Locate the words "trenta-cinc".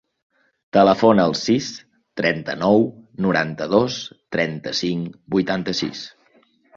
4.37-5.21